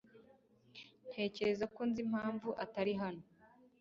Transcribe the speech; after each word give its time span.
Ntekereza 1.09 1.65
ko 1.75 1.81
nzi 1.89 1.99
impamvu 2.05 2.49
atari 2.63 2.93
hano. 3.01 3.23